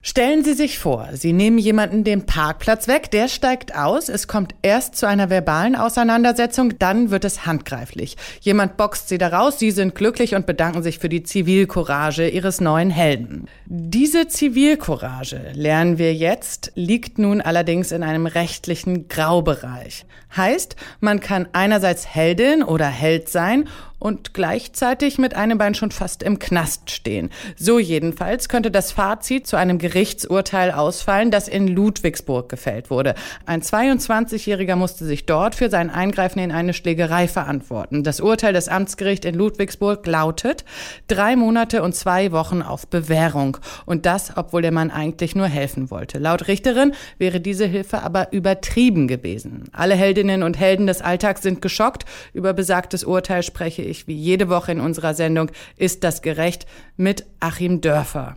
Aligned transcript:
Stellen 0.00 0.44
Sie 0.44 0.54
sich 0.54 0.78
vor, 0.78 1.08
Sie 1.14 1.32
nehmen 1.32 1.58
jemanden 1.58 2.04
den 2.04 2.24
Parkplatz 2.24 2.86
weg, 2.86 3.10
der 3.10 3.26
steigt 3.26 3.74
aus, 3.74 4.08
es 4.08 4.28
kommt 4.28 4.54
erst 4.62 4.94
zu 4.94 5.08
einer 5.08 5.28
verbalen 5.28 5.74
Auseinandersetzung, 5.74 6.78
dann 6.78 7.10
wird 7.10 7.24
es 7.24 7.46
handgreiflich. 7.46 8.16
Jemand 8.40 8.76
boxt 8.76 9.08
Sie 9.08 9.18
da 9.18 9.26
raus, 9.26 9.58
Sie 9.58 9.72
sind 9.72 9.96
glücklich 9.96 10.36
und 10.36 10.46
bedanken 10.46 10.84
sich 10.84 11.00
für 11.00 11.08
die 11.08 11.24
Zivilcourage 11.24 12.28
Ihres 12.28 12.60
neuen 12.60 12.90
Helden. 12.90 13.48
Diese 13.66 14.28
Zivilcourage, 14.28 15.50
lernen 15.54 15.98
wir 15.98 16.14
jetzt, 16.14 16.70
liegt 16.76 17.18
nun 17.18 17.40
allerdings 17.40 17.90
in 17.90 18.04
einem 18.04 18.26
rechtlichen 18.26 19.08
Graubereich. 19.08 20.06
Heißt, 20.36 20.76
man 21.00 21.18
kann 21.18 21.48
einerseits 21.52 22.06
Heldin 22.14 22.62
oder 22.62 22.86
Held 22.86 23.28
sein 23.30 23.68
und 23.98 24.34
gleichzeitig 24.34 25.18
mit 25.18 25.34
einem 25.34 25.58
Bein 25.58 25.74
schon 25.74 25.90
fast 25.90 26.22
im 26.22 26.38
Knast 26.38 26.90
stehen. 26.90 27.30
So 27.56 27.78
jedenfalls 27.78 28.48
könnte 28.48 28.70
das 28.70 28.92
Fazit 28.92 29.46
zu 29.46 29.56
einem 29.56 29.78
Gerichtsurteil 29.78 30.70
ausfallen, 30.70 31.30
das 31.30 31.48
in 31.48 31.68
Ludwigsburg 31.68 32.48
gefällt 32.48 32.90
wurde. 32.90 33.14
Ein 33.46 33.62
22-Jähriger 33.62 34.76
musste 34.76 35.04
sich 35.04 35.26
dort 35.26 35.54
für 35.54 35.70
sein 35.70 35.90
Eingreifen 35.90 36.38
in 36.38 36.52
eine 36.52 36.74
Schlägerei 36.74 37.28
verantworten. 37.28 38.04
Das 38.04 38.20
Urteil 38.20 38.52
des 38.52 38.68
Amtsgerichts 38.68 39.26
in 39.26 39.34
Ludwigsburg 39.34 40.06
lautet 40.06 40.64
drei 41.08 41.36
Monate 41.36 41.82
und 41.82 41.94
zwei 41.94 42.32
Wochen 42.32 42.62
auf 42.62 42.86
Bewährung. 42.86 43.58
Und 43.86 44.06
das, 44.06 44.36
obwohl 44.36 44.62
der 44.62 44.72
Mann 44.72 44.90
eigentlich 44.90 45.34
nur 45.34 45.46
helfen 45.46 45.90
wollte. 45.90 46.18
Laut 46.18 46.48
Richterin 46.48 46.92
wäre 47.18 47.40
diese 47.40 47.66
Hilfe 47.66 48.02
aber 48.02 48.32
übertrieben 48.32 49.08
gewesen. 49.08 49.64
Alle 49.72 49.94
Heldinnen 49.94 50.42
und 50.42 50.58
Helden 50.58 50.86
des 50.86 51.02
Alltags 51.02 51.42
sind 51.42 51.62
geschockt. 51.62 52.04
Über 52.32 52.52
besagtes 52.52 53.04
Urteil 53.04 53.42
spreche 53.42 53.87
ich 53.88 54.06
wie 54.06 54.14
jede 54.14 54.48
Woche 54.48 54.72
in 54.72 54.80
unserer 54.80 55.14
Sendung 55.14 55.50
Ist 55.76 56.04
das 56.04 56.22
gerecht 56.22 56.66
mit 56.96 57.26
Achim 57.40 57.80
Dörfer. 57.80 58.36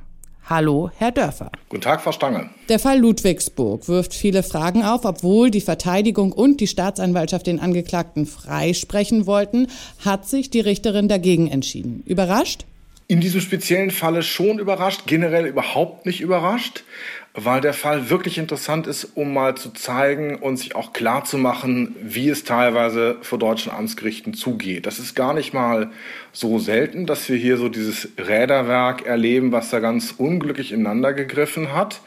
Hallo, 0.52 0.90
Herr 0.98 1.12
Dörfer. 1.12 1.52
Guten 1.70 1.84
Tag, 1.84 2.02
Frau 2.02 2.12
Stange. 2.12 2.50
Der 2.68 2.80
Fall 2.80 3.00
Ludwigsburg 3.00 3.88
wirft 3.88 4.14
viele 4.14 4.44
Fragen 4.44 4.84
auf. 4.84 5.06
Obwohl 5.06 5.50
die 5.50 5.62
Verteidigung 5.62 6.34
und 6.34 6.60
die 6.60 6.68
Staatsanwaltschaft 6.68 7.48
den 7.48 7.60
Angeklagten 7.60 8.26
freisprechen 8.26 9.28
wollten, 9.28 9.68
hat 10.04 10.28
sich 10.28 10.50
die 10.50 10.60
Richterin 10.60 11.08
dagegen 11.08 11.48
entschieden. 11.48 12.04
Überrascht? 12.06 12.66
In 13.12 13.20
diesem 13.20 13.42
speziellen 13.42 13.92
Falle 13.92 14.24
schon 14.24 14.58
überrascht, 14.58 15.02
generell 15.06 15.46
überhaupt 15.46 16.06
nicht 16.06 16.22
überrascht, 16.22 16.86
weil 17.34 17.60
der 17.60 17.74
Fall 17.74 18.10
wirklich 18.10 18.38
interessant 18.38 18.88
ist, 18.88 19.04
um 19.16 19.34
mal 19.34 19.56
zu 19.56 19.72
zeigen 19.72 20.38
und 20.38 20.56
sich 20.56 20.78
auch 20.78 20.94
klar 20.94 21.26
zu 21.26 21.38
machen, 21.38 21.94
wie 22.02 22.30
es 22.30 22.46
teilweise 22.46 23.18
vor 23.20 23.38
deutschen 23.38 23.74
Amtsgerichten 23.74 24.34
zugeht. 24.34 24.86
Das 24.86 24.98
ist 24.98 25.14
gar 25.14 25.34
nicht 25.34 25.54
mal 25.54 25.92
so 26.32 26.58
selten, 26.58 27.06
dass 27.06 27.28
wir 27.28 27.36
hier 27.36 27.58
so 27.58 27.68
dieses 27.68 28.08
Räderwerk 28.18 29.06
erleben, 29.06 29.52
was 29.52 29.72
da 29.72 29.82
ganz 29.82 30.14
unglücklich 30.18 30.72
ineinander 30.72 31.12
gegriffen 31.12 31.74
hat. 31.74 32.00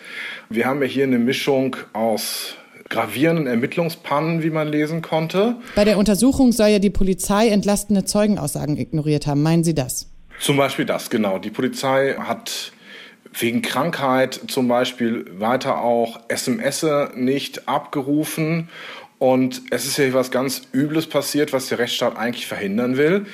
Wir 0.49 0.65
haben 0.65 0.81
ja 0.81 0.89
hier 0.89 1.05
eine 1.05 1.19
Mischung 1.19 1.77
aus 1.93 2.55
gravierenden 2.89 3.47
Ermittlungspannen, 3.47 4.43
wie 4.43 4.49
man 4.49 4.69
lesen 4.69 5.03
konnte. 5.03 5.57
Bei 5.75 5.85
der 5.85 5.99
Untersuchung 5.99 6.53
soll 6.53 6.69
ja 6.69 6.79
die 6.79 6.89
Polizei 6.89 7.49
entlastende 7.49 8.07
Zeugenaussagen 8.07 8.79
ignoriert 8.79 9.27
haben. 9.27 9.43
Meinen 9.43 9.65
Sie 9.65 9.75
das? 9.75 10.14
Zum 10.39 10.57
Beispiel 10.57 10.85
das, 10.85 11.11
genau. 11.11 11.39
Die 11.39 11.51
Polizei 11.51 12.17
hat 12.19 12.73
wegen 13.39 13.63
Krankheit 13.63 14.41
zum 14.49 14.69
Beispiel 14.69 15.27
weiter 15.39 15.79
auch 15.83 16.21
SMS 16.29 16.87
nicht 17.15 17.69
abgerufen. 17.69 18.69
Und 19.19 19.63
es 19.71 19.87
ist 19.87 19.97
ja 19.97 20.13
was 20.13 20.31
ganz 20.31 20.63
Übles 20.73 21.07
passiert, 21.07 21.53
was 21.53 21.69
der 21.69 21.79
Rechtsstaat 21.79 22.17
eigentlich 22.17 22.47
verhindern 22.47 22.97
will. 22.97 23.27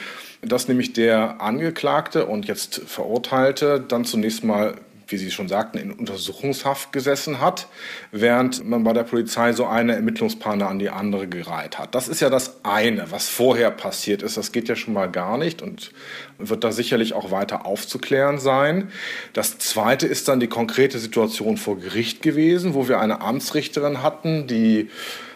Dass 0.43 0.69
nämlich 0.69 0.93
der 0.93 1.41
Angeklagte 1.41 2.27
und 2.27 2.47
jetzt 2.47 2.81
Verurteilte 2.87 3.81
dann 3.81 4.05
zunächst 4.05 4.43
mal 4.43 4.77
wie 5.11 5.17
Sie 5.17 5.31
schon 5.31 5.49
sagten, 5.49 5.79
in 5.79 5.93
Untersuchungshaft 5.93 6.93
gesessen 6.93 7.41
hat, 7.41 7.69
während 8.13 8.65
man 8.65 8.85
bei 8.85 8.93
der 8.93 9.05
Polizei 9.05 9.53
so 9.53 9.67
eine 9.67 9.95
Ermittlungspanne 9.95 10.67
an 10.67 10.79
die 10.79 10.91
andere 10.91 11.27
gereiht 11.27 11.79
hat. 11.79 11.95
Das 11.95 12.09
ist 12.09 12.21
ja 12.21 12.31
das 12.31 12.65
eine, 12.65 13.11
was 13.11 13.29
vorher 13.29 13.71
passiert 13.71 14.23
ist. 14.23 14.37
Das 14.37 14.53
geht 14.53 14.69
ja 14.69 14.77
schon 14.77 14.95
mal 14.95 15.11
gar 15.11 15.39
nicht 15.39 15.63
und 15.63 15.93
wird 16.39 16.65
da 16.65 16.73
sicherlich 16.73 17.15
auch 17.15 17.31
weiter 17.31 17.67
aufzuklären 17.67 18.39
sein. 18.39 18.91
Das 19.33 19.59
zweite 19.59 20.07
ist 20.07 20.29
dann 20.29 20.41
die 20.41 20.49
konkrete 20.49 20.99
Situation 20.99 21.57
vor 21.57 21.79
Gericht 21.79 22.23
gewesen, 22.23 22.75
wo 22.75 22.89
wir 22.89 23.01
eine 23.01 23.21
Amtsrichterin 23.21 24.03
hatten, 24.03 24.47
die 24.47 24.91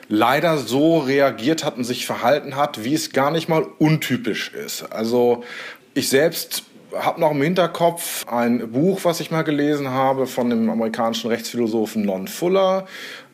leider 0.09 0.59
so 0.59 0.99
reagiert 0.99 1.65
hat 1.65 1.77
und 1.77 1.85
sich 1.85 2.07
verhalten 2.07 2.57
hat, 2.57 2.85
wie 2.85 2.95
es 2.95 3.13
gar 3.13 3.31
nicht 3.31 3.49
mal 3.49 3.67
untypisch 3.79 4.53
ist. 4.53 4.93
Also 4.93 5.45
ich 5.95 6.09
selbst 6.09 6.65
habe 6.99 7.21
noch 7.21 7.33
im 7.33 7.43
Hinterkopf 7.43 8.27
ein 8.27 8.71
Buch, 8.73 9.01
was 9.05 9.21
ich 9.21 9.31
mal 9.31 9.43
gelesen 9.43 9.91
habe 9.91 10.27
von 10.27 10.51
dem 10.51 10.71
amerikanischen 10.71 11.31
Rechtsphilosophen 11.31 12.05
Lon 12.05 12.29
Fuller 12.29 12.87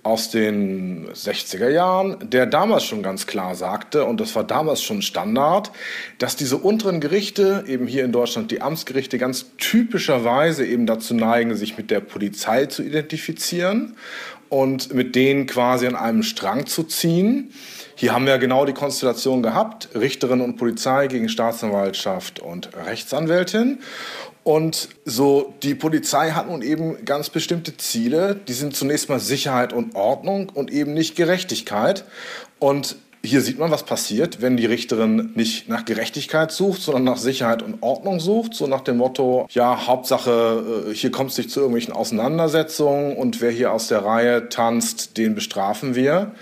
aus 0.03 0.31
den 0.31 1.09
60er 1.13 1.69
Jahren, 1.69 2.17
der 2.23 2.47
damals 2.47 2.85
schon 2.85 3.03
ganz 3.03 3.27
klar 3.27 3.55
sagte, 3.55 4.05
und 4.05 4.21
das 4.21 4.35
war 4.35 4.45
damals 4.45 4.83
schon 4.83 5.03
Standard, 5.03 5.71
dass 6.19 6.37
diese 6.37 6.57
unteren 6.57 7.01
Gerichte, 7.01 7.65
eben 7.67 7.87
hier 7.87 8.05
in 8.05 8.13
Deutschland 8.13 8.51
die 8.51 8.63
Amtsgerichte, 8.63 9.19
ganz 9.19 9.47
typischerweise 9.59 10.65
eben 10.67 10.87
dazu 10.87 11.15
neigen, 11.15 11.55
sich 11.55 11.77
mit 11.77 11.91
der 11.91 12.01
Polizei 12.01 12.67
zu 12.67 12.83
identifizieren 12.83 13.97
und 14.49 14.93
mit 14.95 15.15
denen 15.15 15.47
quasi 15.47 15.87
an 15.87 15.97
einem 15.97 16.23
Strang 16.23 16.67
zu 16.67 16.83
ziehen. 16.83 17.53
Hier 17.95 18.15
haben 18.15 18.27
wir 18.27 18.39
genau 18.39 18.65
die 18.65 18.73
Konstellation 18.73 19.43
gehabt, 19.43 19.91
Richterin 19.95 20.41
und 20.41 20.57
Polizei 20.57 21.07
gegen 21.07 21.29
Staatsanwaltschaft 21.29 22.41
und 22.41 22.71
Rechtsanwältin. 22.87 23.81
Und 24.43 24.89
so, 25.05 25.53
die 25.63 25.75
Polizei 25.75 26.31
hat 26.31 26.49
nun 26.49 26.63
eben 26.63 27.05
ganz 27.05 27.29
bestimmte 27.29 27.77
Ziele. 27.77 28.41
Die 28.49 28.53
sind 28.53 28.75
zunächst 28.75 29.09
mal 29.09 29.21
Sicherheit 29.21 29.73
und 29.73 29.95
Ordnung 29.95 30.49
und 30.49 30.73
eben 30.73 30.95
nicht 30.95 31.15
Gerechtigkeit. 31.15 32.05
Und 32.59 32.97
hier 33.23 33.43
sieht 33.43 33.59
man, 33.59 33.71
was 33.71 33.83
passiert, 33.83 34.41
wenn 34.41 34.57
die 34.57 34.65
Richterin 34.65 35.33
nicht 35.35 35.69
nach 35.69 35.85
Gerechtigkeit 35.85 36.53
sucht, 36.53 36.81
sondern 36.81 37.05
nach 37.05 37.19
Sicherheit 37.19 37.63
und 37.63 37.83
Ordnung 37.83 38.19
sucht. 38.19 38.55
So 38.55 38.67
nach 38.67 38.81
dem 38.81 38.97
Motto, 38.97 39.47
ja, 39.51 39.87
Hauptsache, 39.87 40.87
äh, 40.89 40.95
hier 40.95 41.11
kommt 41.11 41.31
es 41.31 41.39
nicht 41.39 41.51
zu 41.51 41.61
irgendwelchen 41.61 41.93
Auseinandersetzungen 41.93 43.17
und 43.17 43.43
wer 43.43 43.51
hier 43.51 43.73
aus 43.73 43.89
der 43.89 44.05
Reihe 44.05 44.49
tanzt, 44.49 45.19
den 45.19 45.35
bestrafen 45.35 45.95
wir. 45.95 46.33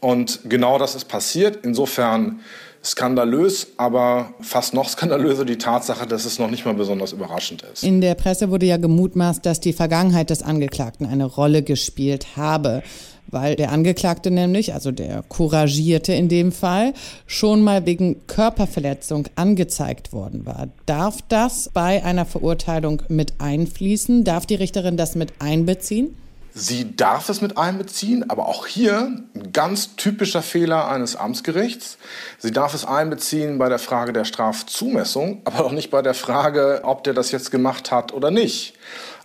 Und 0.00 0.40
genau 0.44 0.78
das 0.78 0.94
ist 0.94 1.06
passiert. 1.06 1.60
Insofern 1.62 2.40
skandalös, 2.82 3.68
aber 3.76 4.34
fast 4.40 4.74
noch 4.74 4.88
skandalöser 4.90 5.44
die 5.44 5.58
Tatsache, 5.58 6.06
dass 6.06 6.24
es 6.24 6.38
noch 6.38 6.50
nicht 6.50 6.64
mal 6.64 6.74
besonders 6.74 7.12
überraschend 7.12 7.62
ist. 7.62 7.82
In 7.82 8.00
der 8.00 8.14
Presse 8.14 8.50
wurde 8.50 8.66
ja 8.66 8.76
gemutmaßt, 8.76 9.44
dass 9.44 9.60
die 9.60 9.72
Vergangenheit 9.72 10.30
des 10.30 10.42
Angeklagten 10.42 11.06
eine 11.06 11.26
Rolle 11.26 11.62
gespielt 11.62 12.36
habe, 12.36 12.82
weil 13.26 13.54
der 13.54 13.70
Angeklagte 13.70 14.30
nämlich, 14.30 14.74
also 14.74 14.90
der 14.90 15.22
Couragierte 15.28 16.12
in 16.12 16.28
dem 16.28 16.52
Fall, 16.52 16.94
schon 17.26 17.62
mal 17.62 17.86
wegen 17.86 18.26
Körperverletzung 18.26 19.28
angezeigt 19.36 20.12
worden 20.12 20.46
war. 20.46 20.68
Darf 20.86 21.18
das 21.28 21.70
bei 21.72 22.02
einer 22.04 22.24
Verurteilung 22.24 23.02
mit 23.08 23.34
einfließen? 23.38 24.24
Darf 24.24 24.46
die 24.46 24.56
Richterin 24.56 24.96
das 24.96 25.14
mit 25.14 25.32
einbeziehen? 25.38 26.16
Sie 26.52 26.96
darf 26.96 27.28
es 27.28 27.40
mit 27.40 27.56
einbeziehen, 27.56 28.28
aber 28.28 28.48
auch 28.48 28.66
hier 28.66 28.98
ein 29.34 29.52
ganz 29.52 29.94
typischer 29.96 30.42
Fehler 30.42 30.88
eines 30.88 31.14
Amtsgerichts. 31.14 31.96
Sie 32.38 32.50
darf 32.50 32.74
es 32.74 32.84
einbeziehen 32.84 33.58
bei 33.58 33.68
der 33.68 33.78
Frage 33.78 34.12
der 34.12 34.24
Strafzumessung, 34.24 35.42
aber 35.44 35.64
auch 35.64 35.72
nicht 35.72 35.90
bei 35.90 36.02
der 36.02 36.14
Frage, 36.14 36.80
ob 36.82 37.04
der 37.04 37.14
das 37.14 37.30
jetzt 37.30 37.50
gemacht 37.50 37.92
hat 37.92 38.12
oder 38.12 38.30
nicht. 38.30 38.74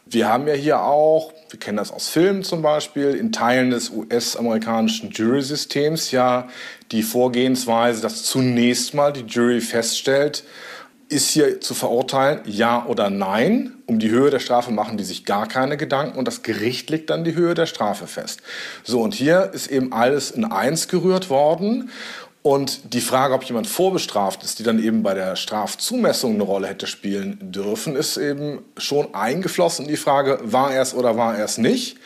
Wir 0.07 0.29
haben 0.29 0.47
ja 0.47 0.53
hier 0.53 0.81
auch, 0.81 1.33
wir 1.49 1.59
kennen 1.59 1.77
das 1.77 1.91
aus 1.91 2.09
Filmen 2.09 2.43
zum 2.43 2.61
Beispiel, 2.61 3.15
in 3.15 3.31
Teilen 3.31 3.71
des 3.71 3.89
US-amerikanischen 3.89 5.09
Jury-Systems 5.09 6.11
ja 6.11 6.47
die 6.91 7.01
Vorgehensweise, 7.01 8.01
dass 8.01 8.23
zunächst 8.23 8.93
mal 8.93 9.11
die 9.11 9.25
Jury 9.25 9.61
feststellt, 9.61 10.43
ist 11.07 11.29
hier 11.29 11.61
zu 11.61 11.73
verurteilen, 11.73 12.41
ja 12.45 12.85
oder 12.85 13.09
nein. 13.09 13.73
Um 13.85 13.99
die 13.99 14.09
Höhe 14.09 14.31
der 14.31 14.39
Strafe 14.39 14.71
machen 14.71 14.97
die 14.97 15.03
sich 15.03 15.25
gar 15.25 15.47
keine 15.47 15.77
Gedanken 15.77 16.17
und 16.17 16.27
das 16.27 16.41
Gericht 16.41 16.89
legt 16.89 17.09
dann 17.09 17.23
die 17.23 17.35
Höhe 17.35 17.53
der 17.53 17.67
Strafe 17.67 18.07
fest. 18.07 18.41
So, 18.83 19.01
und 19.01 19.13
hier 19.13 19.51
ist 19.53 19.67
eben 19.67 19.93
alles 19.93 20.31
in 20.31 20.45
eins 20.45 20.87
gerührt 20.87 21.29
worden. 21.29 21.91
Und 22.41 22.93
die 22.93 23.01
Frage, 23.01 23.33
ob 23.33 23.43
jemand 23.43 23.65
vorbestraft 23.65 24.43
ist, 24.43 24.59
die 24.59 24.63
dann 24.63 24.77
eben 24.77 25.01
bei 25.01 25.15
der 25.15 25.35
Strafzumessung 25.35 26.35
eine 26.35 26.43
Rolle 26.43 26.67
hätte 26.67 26.85
spielen 26.85 27.39
dürfen, 27.41 27.95
ist 27.95 28.17
eben 28.17 28.59
schon 28.77 29.15
eingeflossen 29.15 29.85
in 29.85 29.91
die 29.91 29.97
Frage, 29.97 30.39
war 30.43 30.71
er 30.71 30.83
es 30.83 30.93
oder 30.93 31.17
war 31.17 31.35
er 31.35 31.45
es 31.45 31.57
nicht. 31.57 31.97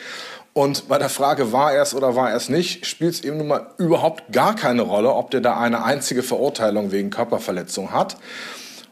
Und 0.53 0.87
bei 0.87 0.97
der 0.97 1.09
Frage, 1.09 1.51
war 1.51 1.73
er 1.73 1.81
es 1.81 1.93
oder 1.93 2.15
war 2.15 2.31
er 2.31 2.37
es 2.37 2.49
nicht, 2.49 2.85
spielt 2.85 3.15
es 3.15 3.23
eben 3.23 3.37
nun 3.37 3.47
mal 3.47 3.67
überhaupt 3.77 4.31
gar 4.31 4.55
keine 4.55 4.81
Rolle, 4.81 5.13
ob 5.13 5.29
der 5.31 5.41
da 5.41 5.57
eine 5.57 5.83
einzige 5.83 6.23
Verurteilung 6.23 6.91
wegen 6.91 7.09
Körperverletzung 7.09 7.91
hat. 7.91 8.17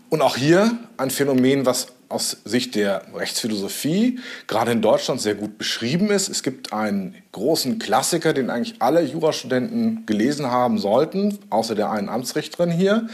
Und 0.09 0.21
auch 0.21 0.37
hier 0.37 0.77
ein 0.95 1.09
Phänomen, 1.09 1.65
was 1.65 1.87
aus 2.09 2.37
Sicht 2.45 2.75
der 2.75 3.01
Rechtsphilosophie 3.13 4.19
gerade 4.47 4.71
in 4.71 4.81
Deutschland 4.81 5.19
sehr 5.19 5.35
gut 5.35 5.57
beschrieben 5.57 6.09
ist. 6.09 6.29
Es 6.29 6.41
gibt 6.41 6.71
einen 6.71 7.15
großen 7.33 7.79
Klassiker, 7.79 8.31
den 8.31 8.49
eigentlich 8.49 8.81
alle 8.81 9.01
Jurastudenten 9.01 10.05
gelesen 10.05 10.47
haben 10.47 10.79
sollten, 10.79 11.37
außer 11.49 11.75
der 11.75 11.91
einen 11.91 12.07
Amtsrichterin 12.07 12.71
hier. 12.71 13.07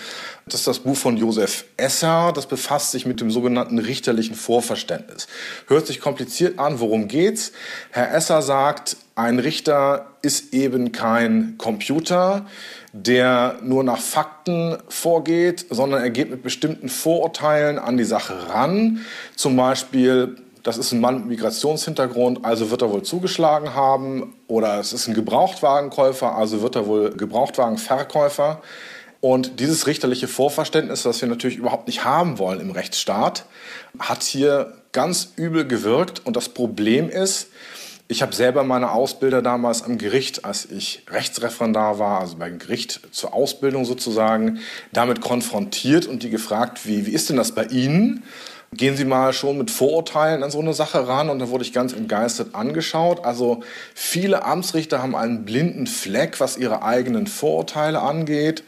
Das 0.45 0.59
ist 0.59 0.67
das 0.67 0.79
Buch 0.79 0.95
von 0.95 1.17
Josef 1.17 1.65
Esser. 1.77 2.31
Das 2.35 2.45
befasst 2.45 2.91
sich 2.91 3.07
mit 3.07 3.19
dem 3.19 3.31
sogenannten 3.31 3.79
richterlichen 3.79 4.35
Vorverständnis. 4.35 5.27
Hört 5.67 5.87
sich 5.87 5.99
kompliziert 5.99 6.59
an. 6.59 6.79
Worum 6.79 7.07
geht's? 7.07 7.51
Herr 7.89 8.13
Esser 8.13 8.43
sagt, 8.43 8.97
ein 9.15 9.37
Richter 9.39 10.07
ist 10.23 10.53
eben 10.53 10.91
kein 10.91 11.55
Computer, 11.59 12.47
der 12.93 13.57
nur 13.61 13.83
nach 13.83 13.99
Fakten 13.99 14.77
vorgeht, 14.89 15.67
sondern 15.69 16.01
er 16.01 16.09
geht 16.09 16.31
mit 16.31 16.41
bestimmten 16.41 16.89
Vorurteilen 16.89 17.77
an 17.77 17.97
die 17.97 18.05
Sache 18.05 18.49
ran. 18.49 19.01
Zum 19.35 19.55
Beispiel, 19.55 20.37
das 20.63 20.77
ist 20.77 20.93
ein 20.93 20.99
Mann 20.99 21.19
mit 21.19 21.25
Migrationshintergrund, 21.27 22.43
also 22.43 22.71
wird 22.71 22.81
er 22.81 22.91
wohl 22.91 23.03
zugeschlagen 23.03 23.75
haben. 23.75 24.33
Oder 24.47 24.79
es 24.79 24.93
ist 24.93 25.07
ein 25.07 25.13
Gebrauchtwagenkäufer, 25.13 26.35
also 26.35 26.61
wird 26.61 26.75
er 26.75 26.87
wohl 26.87 27.11
Gebrauchtwagenverkäufer. 27.11 28.61
Und 29.21 29.59
dieses 29.59 29.87
richterliche 29.87 30.27
Vorverständnis, 30.27 31.05
was 31.05 31.21
wir 31.21 31.29
natürlich 31.29 31.57
überhaupt 31.57 31.87
nicht 31.87 32.03
haben 32.03 32.39
wollen 32.39 32.59
im 32.59 32.71
Rechtsstaat, 32.71 33.45
hat 33.99 34.23
hier 34.23 34.73
ganz 34.91 35.33
übel 35.35 35.67
gewirkt. 35.67 36.25
Und 36.25 36.35
das 36.35 36.49
Problem 36.49 37.09
ist, 37.09 37.47
ich 38.07 38.21
habe 38.21 38.35
selber 38.35 38.63
meine 38.63 38.91
Ausbilder 38.91 39.41
damals 39.41 39.83
am 39.83 39.97
Gericht, 39.97 40.45
als 40.45 40.65
ich 40.69 41.03
Rechtsreferendar 41.09 41.99
war, 41.99 42.19
also 42.19 42.37
beim 42.37 42.59
Gericht 42.59 42.99
zur 43.11 43.33
Ausbildung 43.33 43.85
sozusagen, 43.85 44.59
damit 44.91 45.21
konfrontiert 45.21 46.05
und 46.05 46.23
die 46.23 46.29
gefragt, 46.29 46.85
wie, 46.85 47.05
wie 47.05 47.11
ist 47.11 47.29
denn 47.29 47.37
das 47.37 47.53
bei 47.53 47.65
Ihnen? 47.65 48.23
Gehen 48.73 48.97
Sie 48.97 49.05
mal 49.05 49.33
schon 49.33 49.57
mit 49.57 49.69
Vorurteilen 49.69 50.43
an 50.43 50.49
so 50.49 50.59
eine 50.59 50.73
Sache 50.73 51.07
ran 51.07 51.29
und 51.29 51.39
da 51.39 51.49
wurde 51.49 51.63
ich 51.63 51.73
ganz 51.73 51.93
entgeistert 51.93 52.55
angeschaut. 52.55 53.23
Also 53.23 53.61
viele 53.93 54.43
Amtsrichter 54.45 55.01
haben 55.01 55.15
einen 55.15 55.45
blinden 55.45 55.85
Fleck, 55.85 56.39
was 56.39 56.57
ihre 56.57 56.81
eigenen 56.81 57.27
Vorurteile 57.27 58.01
angeht. 58.01 58.63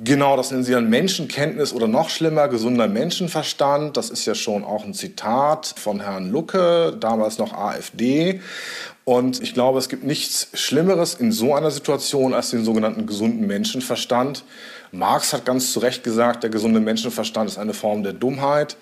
Genau, 0.00 0.36
das 0.36 0.52
nennen 0.52 0.62
Sie 0.62 0.70
dann 0.70 0.88
Menschenkenntnis 0.88 1.72
oder 1.72 1.88
noch 1.88 2.08
schlimmer, 2.08 2.46
gesunder 2.46 2.86
Menschenverstand. 2.86 3.96
Das 3.96 4.10
ist 4.10 4.26
ja 4.26 4.36
schon 4.36 4.62
auch 4.62 4.84
ein 4.84 4.94
Zitat 4.94 5.74
von 5.76 5.98
Herrn 5.98 6.30
Lucke, 6.30 6.96
damals 7.00 7.38
noch 7.38 7.52
AfD. 7.52 8.40
Und 9.04 9.42
ich 9.42 9.54
glaube, 9.54 9.80
es 9.80 9.88
gibt 9.88 10.04
nichts 10.04 10.50
Schlimmeres 10.54 11.14
in 11.14 11.32
so 11.32 11.52
einer 11.52 11.72
Situation 11.72 12.32
als 12.32 12.50
den 12.50 12.64
sogenannten 12.64 13.06
gesunden 13.06 13.48
Menschenverstand. 13.48 14.44
Marx 14.92 15.32
hat 15.32 15.44
ganz 15.44 15.72
zu 15.72 15.80
Recht 15.80 16.04
gesagt, 16.04 16.44
der 16.44 16.50
gesunde 16.50 16.78
Menschenverstand 16.78 17.50
ist 17.50 17.58
eine 17.58 17.74
Form 17.74 18.04
der 18.04 18.12
Dummheit. 18.12 18.76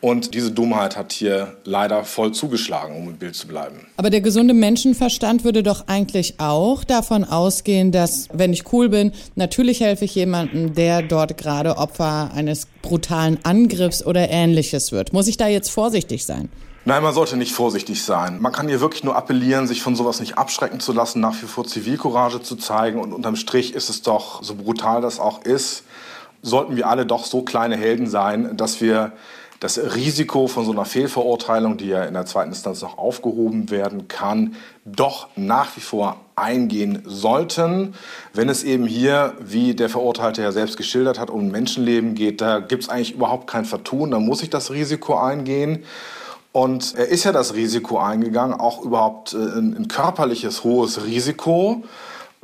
Und 0.00 0.34
diese 0.34 0.50
Dummheit 0.50 0.96
hat 0.96 1.12
hier 1.12 1.56
leider 1.64 2.04
voll 2.04 2.32
zugeschlagen, 2.32 2.96
um 2.96 3.08
im 3.08 3.16
Bild 3.16 3.34
zu 3.34 3.48
bleiben. 3.48 3.86
Aber 3.96 4.10
der 4.10 4.20
gesunde 4.20 4.52
Menschenverstand 4.52 5.42
würde 5.42 5.62
doch 5.62 5.88
eigentlich 5.88 6.34
auch 6.38 6.84
davon 6.84 7.24
ausgehen, 7.24 7.92
dass, 7.92 8.28
wenn 8.32 8.52
ich 8.52 8.72
cool 8.72 8.90
bin, 8.90 9.12
natürlich 9.36 9.80
helfe 9.80 10.04
ich 10.04 10.14
jemandem, 10.14 10.74
der 10.74 11.02
dort 11.02 11.38
gerade 11.38 11.78
Opfer 11.78 12.30
eines 12.34 12.68
brutalen 12.82 13.38
Angriffs 13.42 14.04
oder 14.04 14.28
ähnliches 14.28 14.92
wird. 14.92 15.12
Muss 15.12 15.28
ich 15.28 15.38
da 15.38 15.48
jetzt 15.48 15.70
vorsichtig 15.70 16.26
sein? 16.26 16.50
Nein, 16.84 17.02
man 17.02 17.14
sollte 17.14 17.36
nicht 17.36 17.52
vorsichtig 17.52 18.04
sein. 18.04 18.40
Man 18.40 18.52
kann 18.52 18.68
hier 18.68 18.80
wirklich 18.80 19.02
nur 19.02 19.16
appellieren, 19.16 19.66
sich 19.66 19.82
von 19.82 19.96
sowas 19.96 20.20
nicht 20.20 20.38
abschrecken 20.38 20.78
zu 20.78 20.92
lassen, 20.92 21.18
nach 21.20 21.34
wie 21.42 21.46
vor 21.46 21.64
Zivilcourage 21.64 22.42
zu 22.42 22.54
zeigen. 22.54 23.00
Und 23.00 23.12
unterm 23.12 23.34
Strich 23.34 23.74
ist 23.74 23.88
es 23.88 24.02
doch, 24.02 24.40
so 24.44 24.54
brutal 24.54 25.00
das 25.00 25.18
auch 25.18 25.42
ist, 25.42 25.82
sollten 26.42 26.76
wir 26.76 26.86
alle 26.88 27.04
doch 27.04 27.24
so 27.24 27.42
kleine 27.42 27.76
Helden 27.76 28.06
sein, 28.06 28.56
dass 28.56 28.80
wir 28.80 29.12
das 29.60 29.78
Risiko 29.94 30.46
von 30.48 30.64
so 30.64 30.72
einer 30.72 30.84
Fehlverurteilung, 30.84 31.76
die 31.76 31.88
ja 31.88 32.04
in 32.04 32.14
der 32.14 32.26
zweiten 32.26 32.50
Instanz 32.50 32.82
noch 32.82 32.98
aufgehoben 32.98 33.70
werden 33.70 34.08
kann, 34.08 34.56
doch 34.84 35.28
nach 35.36 35.76
wie 35.76 35.80
vor 35.80 36.20
eingehen 36.36 37.02
sollten. 37.06 37.94
Wenn 38.34 38.48
es 38.48 38.62
eben 38.62 38.86
hier, 38.86 39.34
wie 39.40 39.74
der 39.74 39.88
Verurteilte 39.88 40.42
ja 40.42 40.52
selbst 40.52 40.76
geschildert 40.76 41.18
hat, 41.18 41.30
um 41.30 41.48
Menschenleben 41.48 42.14
geht, 42.14 42.40
da 42.40 42.60
gibt 42.60 42.84
es 42.84 42.88
eigentlich 42.88 43.14
überhaupt 43.14 43.46
kein 43.46 43.64
Vertun, 43.64 44.10
da 44.10 44.20
muss 44.20 44.42
ich 44.42 44.50
das 44.50 44.70
Risiko 44.70 45.16
eingehen. 45.16 45.84
Und 46.52 46.94
er 46.94 47.08
ist 47.08 47.24
ja 47.24 47.32
das 47.32 47.54
Risiko 47.54 47.98
eingegangen, 47.98 48.58
auch 48.58 48.82
überhaupt 48.82 49.34
äh, 49.34 49.36
ein, 49.36 49.76
ein 49.76 49.88
körperliches 49.88 50.64
hohes 50.64 51.04
Risiko. 51.04 51.84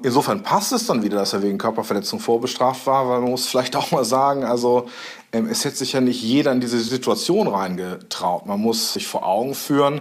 Insofern 0.03 0.43
passt 0.43 0.73
es 0.73 0.87
dann 0.87 1.03
wieder, 1.03 1.19
dass 1.19 1.33
er 1.33 1.43
wegen 1.43 1.59
Körperverletzung 1.59 2.19
vorbestraft 2.19 2.87
war, 2.87 3.09
weil 3.09 3.21
man 3.21 3.31
muss 3.31 3.47
vielleicht 3.47 3.77
auch 3.77 3.93
mal 3.93 4.05
sagen, 4.05 4.44
also 4.44 4.89
ähm, 5.33 5.47
es 5.47 5.65
hätte 5.65 5.77
sich 5.77 5.93
ja 5.93 6.00
nicht 6.00 6.23
jeder 6.23 6.53
in 6.53 6.61
diese 6.61 6.81
Situation 6.81 7.47
reingetraut. 7.47 8.47
Man 8.47 8.61
muss 8.61 8.94
sich 8.94 9.06
vor 9.06 9.25
Augen 9.27 9.55
führen, 9.55 10.00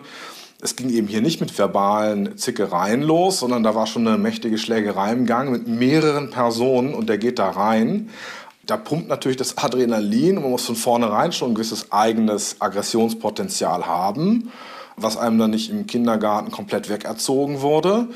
es 0.64 0.76
ging 0.76 0.90
eben 0.90 1.08
hier 1.08 1.22
nicht 1.22 1.42
mit 1.42 1.58
verbalen 1.58 2.38
Zickereien 2.38 3.02
los, 3.02 3.40
sondern 3.40 3.64
da 3.64 3.74
war 3.74 3.88
schon 3.88 4.08
eine 4.08 4.20
mächtige 4.20 4.60
Schlägerei 4.60 5.12
im 5.12 5.26
Gang 5.26 5.52
mit 5.52 5.68
mehreren 5.68 6.30
Personen 6.30 6.94
und 6.94 7.10
der 7.10 7.18
geht 7.18 7.40
da 7.40 7.50
rein. 7.50 8.10
Da 8.68 8.78
pumpt 8.78 9.08
natürlich 9.08 9.38
das 9.38 9.58
Adrenalin 9.58 10.38
und 10.38 10.44
man 10.44 10.52
muss 10.52 10.66
von 10.66 10.76
vornherein 10.76 11.32
schon 11.32 11.52
ein 11.52 11.56
gewisses 11.56 11.92
eigenes 11.92 12.58
Aggressionspotenzial 12.60 13.88
haben, 13.88 14.52
was 14.98 15.18
einem 15.18 15.40
dann 15.40 15.50
nicht 15.50 15.72
im 15.72 15.88
Kindergarten 15.88 16.52
komplett 16.52 16.90
wegerzogen 16.90 17.62
wurde 17.62 18.08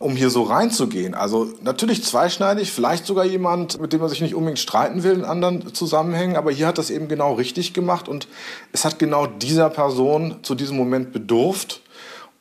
um 0.00 0.16
hier 0.16 0.30
so 0.30 0.44
reinzugehen. 0.44 1.14
Also 1.14 1.52
natürlich 1.62 2.02
zweischneidig, 2.02 2.72
vielleicht 2.72 3.04
sogar 3.04 3.26
jemand, 3.26 3.78
mit 3.80 3.92
dem 3.92 4.00
man 4.00 4.08
sich 4.08 4.22
nicht 4.22 4.34
unbedingt 4.34 4.58
streiten 4.58 5.02
will 5.02 5.12
in 5.12 5.24
anderen 5.26 5.74
Zusammenhängen, 5.74 6.36
aber 6.36 6.50
hier 6.50 6.66
hat 6.66 6.78
das 6.78 6.88
eben 6.88 7.06
genau 7.06 7.34
richtig 7.34 7.74
gemacht 7.74 8.08
und 8.08 8.26
es 8.72 8.86
hat 8.86 8.98
genau 8.98 9.26
dieser 9.26 9.68
Person 9.68 10.36
zu 10.42 10.54
diesem 10.54 10.78
Moment 10.78 11.12
bedurft. 11.12 11.82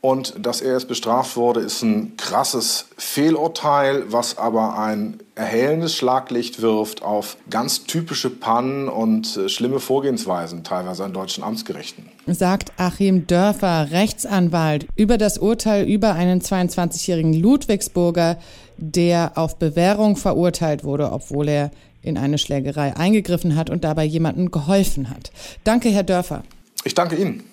Und 0.01 0.45
dass 0.45 0.61
er 0.61 0.73
jetzt 0.73 0.87
bestraft 0.87 1.35
wurde, 1.35 1.59
ist 1.59 1.81
ein 1.81 2.15
krasses 2.15 2.85
Fehlurteil, 2.97 4.05
was 4.07 4.37
aber 4.37 4.79
ein 4.79 5.19
erhellendes 5.35 5.93
Schlaglicht 5.93 6.61
wirft 6.61 7.01
auf 7.01 7.35
ganz 7.49 7.83
typische 7.83 8.29
Pannen 8.29 8.87
und 8.87 9.35
äh, 9.35 9.49
schlimme 9.49 9.81
Vorgehensweisen 9.81 10.63
teilweise 10.63 11.03
an 11.03 11.13
deutschen 11.13 11.43
Amtsgerichten. 11.43 12.09
Sagt 12.27 12.71
Achim 12.77 13.27
Dörfer, 13.27 13.91
Rechtsanwalt, 13.91 14.87
über 14.95 15.17
das 15.17 15.37
Urteil 15.37 15.85
über 15.85 16.13
einen 16.13 16.39
22-jährigen 16.39 17.33
Ludwigsburger, 17.33 18.37
der 18.77 19.33
auf 19.35 19.59
Bewährung 19.59 20.15
verurteilt 20.15 20.85
wurde, 20.85 21.11
obwohl 21.11 21.49
er 21.49 21.71
in 22.01 22.17
eine 22.17 22.37
Schlägerei 22.37 22.95
eingegriffen 22.95 23.57
hat 23.57 23.69
und 23.69 23.83
dabei 23.83 24.05
jemandem 24.05 24.51
geholfen 24.51 25.09
hat. 25.09 25.31
Danke, 25.65 25.89
Herr 25.89 26.03
Dörfer. 26.03 26.43
Ich 26.85 26.93
danke 26.93 27.17
Ihnen. 27.17 27.43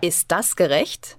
Ist 0.00 0.32
das 0.32 0.56
gerecht? 0.56 1.18